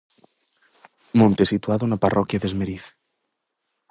Monte 1.19 1.43
situado 1.53 1.83
na 1.87 2.01
parroquia 2.03 2.41
de 2.41 2.47
Esmeriz. 2.49 2.85